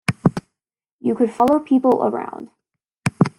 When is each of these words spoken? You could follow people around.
You 0.99 1.13
could 1.13 1.29
follow 1.29 1.59
people 1.59 2.03
around. 2.03 2.49